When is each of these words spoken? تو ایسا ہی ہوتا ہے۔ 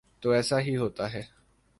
تو 0.19 0.29
ایسا 0.31 0.59
ہی 0.59 0.77
ہوتا 0.77 1.13
ہے۔ 1.13 1.21